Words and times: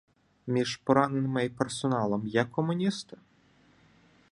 —Між 0.47 0.75
пораненими 0.77 1.45
і 1.45 1.49
персоналом 1.49 2.27
є 2.27 2.45
комуністи? 2.45 3.17